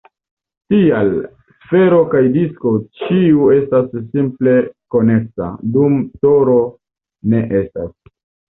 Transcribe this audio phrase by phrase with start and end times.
[0.73, 1.11] Tial,
[1.65, 4.57] sfero kaj disko, ĉiu estas simple
[4.97, 6.59] koneksa, dum toro
[7.37, 7.97] ne estas.